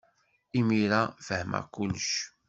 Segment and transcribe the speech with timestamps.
[0.59, 2.11] Imir-a, fehmeɣ kullec.